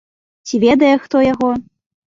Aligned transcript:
Ці 0.49 0.61
ведае 0.65 0.91
хто 1.07 1.17
яго? 1.31 1.51